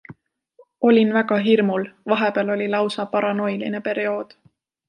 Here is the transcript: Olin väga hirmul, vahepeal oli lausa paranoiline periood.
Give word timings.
Olin 0.89 1.11
väga 1.17 1.37
hirmul, 1.49 1.85
vahepeal 2.13 2.49
oli 2.57 2.71
lausa 2.77 3.09
paranoiline 3.15 3.87
periood. 3.91 4.39